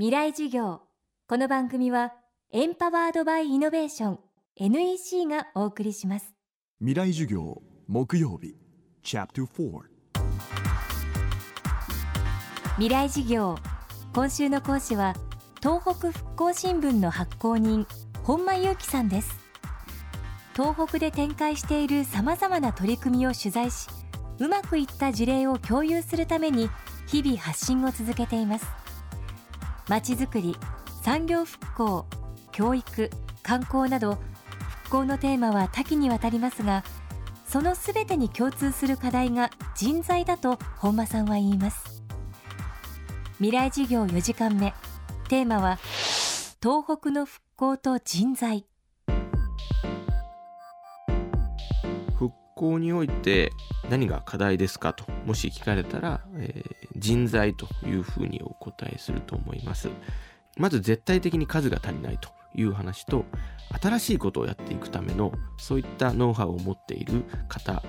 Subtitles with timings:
[0.00, 0.80] 未来授業。
[1.28, 2.14] この番組は
[2.52, 4.18] エンパワードバイイノベーション
[4.56, 6.34] NEC がお送りします。
[6.78, 8.56] 未来授業木曜日
[9.02, 9.80] チャプター
[12.76, 13.58] 未来授業
[14.14, 15.14] 今週の講師は
[15.62, 17.86] 東北復興新聞の発行人
[18.22, 19.38] 本間裕樹さんです。
[20.54, 23.86] 東北で展開しているさまざまな取り組みを取材し
[24.38, 26.70] うまくいった事例を共有するために
[27.06, 28.66] 日々発信を続けています
[29.90, 30.56] まちづくり
[31.02, 32.06] 産業復興
[32.52, 33.10] 教育
[33.42, 34.18] 観光など
[34.84, 36.84] 復興のテーマは多岐にわたりますが
[37.44, 42.04] そのすべてに共通する課題が人材だと本間さんは言います。
[43.38, 44.72] 未来事業4時間目
[45.28, 45.80] テーマは
[46.62, 48.66] 東北の復興と人材。
[52.16, 53.50] 復興において
[53.88, 59.88] 何が課題ですかともし聞かれたら、えー、人材というふうにお答えすると思います
[60.56, 63.24] まず絶対的に数が足りないという話と
[63.82, 67.82] 新しいことをやっていくためのそういったノウハウを持っている方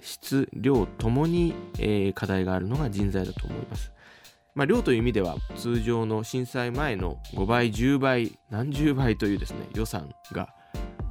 [0.00, 3.92] 質量ともに、え、課題があるのが人材だと思います
[4.54, 10.48] まあ、量という意味では通常の震災前の5倍10倍何十倍というですね予算が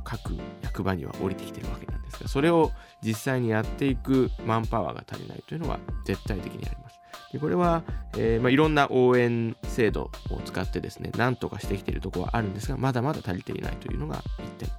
[0.03, 2.71] 各役場には降りてきてるわけなんですがそれを
[3.03, 6.84] 実際にやっていくマンパワーが足りないというのは絶対的にあります。
[7.31, 7.83] でこれは、
[8.17, 14.69] えー、まあ、いろんな応援制度を使ってですねなんとかしてきているところはあるんですがまだまだ足りていないというのが1点。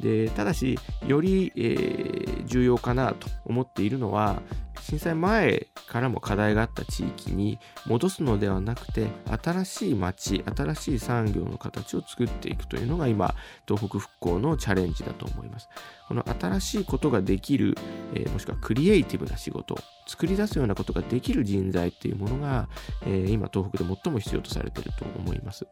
[0.00, 4.42] でただしより、えー、重要かなと思っているのは
[4.88, 9.08] 震災前からも課題があった地域に戻すのではなくて
[9.42, 13.34] 新しい町新しい産業の形を作っていくというのが今
[13.66, 15.68] 東北復興のチャレンジだと思います。
[16.08, 17.76] この新しいことができる、
[18.14, 22.70] えー、もしくはクリエイティブな仕事作り出すようなことができる人材っていうものが、
[23.04, 25.66] えー、今東北で最も必要とされていると思います。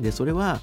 [0.00, 0.60] でそれは、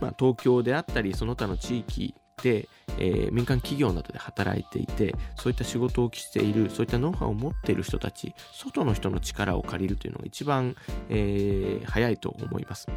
[0.00, 2.68] まあ、東京であったりその他の地域で、
[2.98, 10.76] えー、民間企業などで働いていてそういった仕事をしているそういったノウハウを持っている人たち外の人の力を借りるというのが一番、
[11.08, 12.88] えー、早いと思います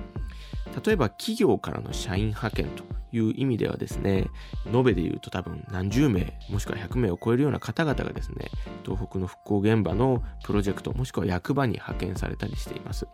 [0.86, 4.28] 例えば企業からの社員派遣という意味ではですね、
[4.66, 8.50] 延べで言うと多分何十名、もしくは100名を超えるような方々がですね、
[8.84, 13.08] 東北の復興現場のプロジェクト、もしくは役場に派遣されたりしています。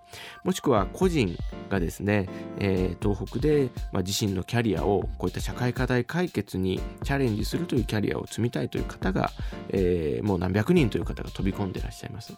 [0.43, 1.37] もしくは個人
[1.69, 9.31] がですね、えー、東北で、まあ、自身のキャリアをこういった社会課題解決にチャレンジするというキャリアを積みたいという方が、
[9.69, 12.33] えー、もう何百人という方が飛び込んでらっしゃいます。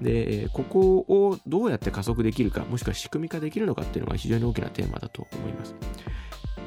[0.00, 5.74] で、ここをどうやって加速できるか、もしくは仕組み化できるのかっていうのが非常に大きなテーマだと思います。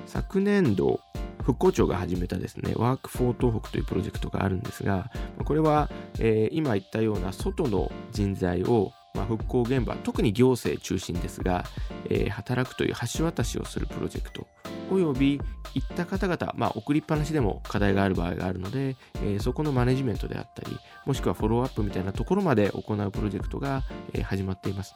[0.05, 0.99] 昨年度
[1.47, 5.09] 復興庁が始めたですね、ワークフォー東北というプロジェクトがあるんですが、
[5.45, 5.89] これは、
[6.19, 11.65] えー、今言ったような外の人材を、まあ、復興現場、特に行政中心ですが、
[12.09, 14.45] えー、働くという橋渡しをするプロジェクト、
[14.91, 15.41] および
[15.73, 23.83] 行った方々、まあ、送りっぱなしでも課題がある場合があるので、えー、そこのマネジメントであったり、もしくはフォローアップみたいなところまで行うプロジェクトが、
[24.13, 24.93] えー、始まっています。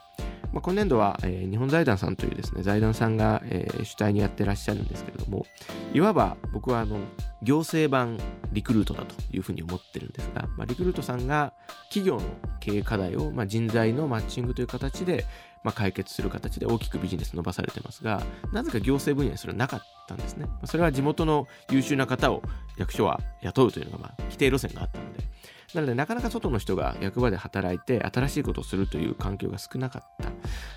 [0.53, 5.47] まあ、今年度は、えー、日本財団さんというですね、財団さんが、えー、主体にやってらっしゃるんですけれども、
[5.93, 6.99] いわば僕はあの、
[7.41, 8.19] 行政版
[8.52, 11.53] リクルートだというふうに思ってるんですが、まあ、リクルートさんが
[11.90, 12.22] 企業の
[12.59, 15.25] 経営課題を、まあ、人材のマッチングという形で、
[15.63, 20.46] まあ、解決する形で大きくビジネス伸ばされてますが、なぜか行政分野にそれはなかったんですね。
[20.66, 22.44] それは地元の優秀な方を
[22.78, 25.31] 役所は雇うというのが、まあ、規定路線があったので、
[25.73, 30.31] なのでなかなか外の人が役場で働いて新しいことをするという環境が少なかった。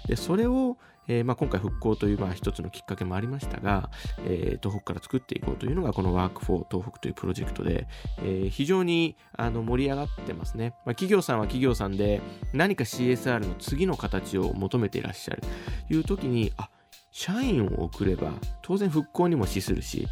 [0.09, 0.77] でそれを、
[1.09, 3.91] えーまあ、今回復興というまあ一つのきっかけもありましたが、
[4.25, 7.89] えー、東北から作っていこうというのがこのワークフォー東北というプロジェクトで、
[8.19, 12.21] えー、非常にあの盛り上がってますね、まあ、企業さんは企業さんで
[12.53, 15.43] 何か CSR の次の形を求めていらっしゃる
[15.89, 16.69] という時にあ
[17.17, 20.09] 社員を送れば当然復興にも資するし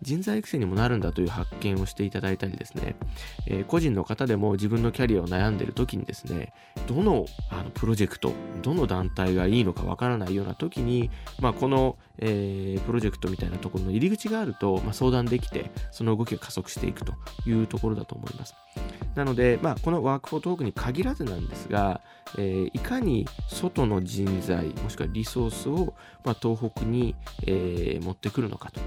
[0.00, 2.96] 人材育成にもなるんだという発見をしていただいたりですね、
[3.46, 6.54] えー、個人の方でも自分のキャリアを悩んでいる時にですね、
[6.86, 11.10] どのあのプロジェクト、どの団体がいいのかわからないような時に、
[11.40, 17.14] まあ、この、えー、プロジェクトみたいなところの入り口があると、まあ、相談できて、その動きが加速していくと
[17.46, 18.54] いうところだと思います。
[19.14, 22.00] なので、まあ、このワークフォートークに限らずなんですが、
[22.36, 25.94] えー、いかに外の人材、もしくはリソースを、
[26.24, 27.16] まあ、東北に、
[27.46, 28.80] えー、持ってくるのかと。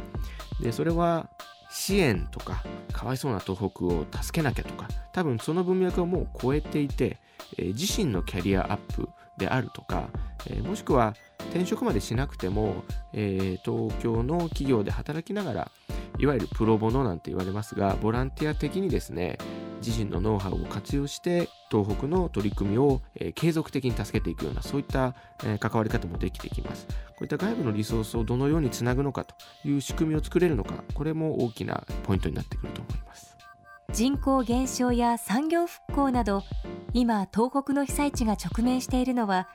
[0.61, 1.29] で、それは
[1.71, 7.17] 支援とか、かわいそうな東北を助けなきゃとか、多分その文脈をもう超えていて、
[7.57, 9.09] えー、自身のキャリアアップ
[9.41, 10.09] であるとか、
[10.47, 11.15] えー、もしくは
[11.49, 12.83] 転職までしなくても、
[13.13, 15.71] えー、東京の企業で働きながら、
[16.19, 19.37] いわゆるプロボノなんて言われますが、ボランティア的にですね、
[19.85, 26.87] 自身のノウハウを活用して東北の取り組みを、えー、継続的に助けていくようなそういった、えー、関わり方もできてきます。
[26.87, 29.35] こういった外部のリソースをどのようにつなぐのかと
[29.67, 33.35] いう仕組みを作れるのかこれも大きなポイントになってくると思います。
[33.91, 36.43] 人口減少や産業復興など
[36.93, 39.47] 今東北の被災地が直面しているのは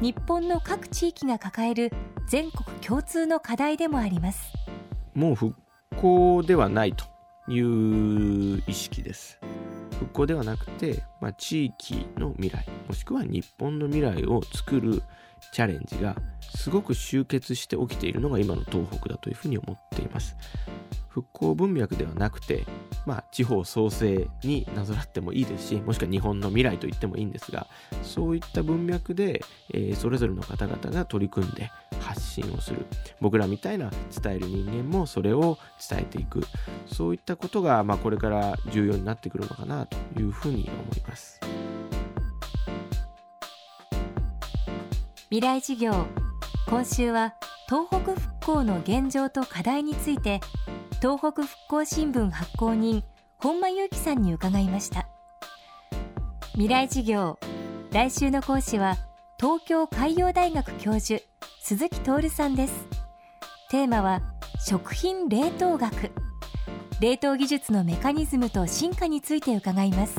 [0.00, 1.92] 日本の各地域が抱える
[2.28, 4.52] 全国共通の課題でもあります。
[5.14, 5.54] もう復
[6.00, 7.04] 興ではないと
[7.48, 9.40] いう意識です。
[9.98, 15.02] 復興ではなくて、まあ、地域の未来もしくは日本の未来を作る
[15.52, 20.36] チャレンジがすごく集結して起きているのが今の東北だというふうに思っています。
[21.14, 22.66] 復興文脈ではなくて、
[23.06, 27.68] まあ、地方創生になぞらってもいいですしもしくは日本の未来と言ってもいいんですが
[28.02, 29.40] そういった文脈で、
[29.72, 31.70] えー、それぞれの方々が取り組んで
[32.00, 32.84] 発信をする。
[33.20, 33.90] 僕らみたいな
[34.22, 35.56] 伝える人間もそれを
[35.88, 36.42] 伝えていく。
[36.86, 41.40] そういったことが、まあ、これから重要になってくるのかなというふうに思います。
[45.30, 45.92] 未来事業。
[46.66, 47.34] 今週は
[47.66, 50.40] 東北復興の現状と課題について
[51.04, 53.04] 東北復興新聞発行人
[53.36, 55.06] 本間裕樹さんに伺いました。
[56.52, 57.38] 未来事業
[57.92, 58.96] 来週の講師は
[59.38, 61.20] 東京海洋大学教授
[61.60, 62.86] 鈴木徹さんです。
[63.70, 64.22] テーマは
[64.66, 66.10] 食品冷凍学。
[67.02, 70.18] 冷凍技術のメカニズムと進化について伺います。